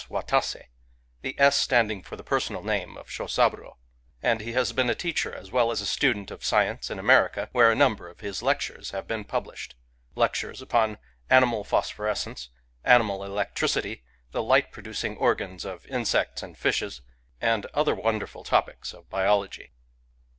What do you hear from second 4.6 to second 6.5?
been a teacher as well as a student of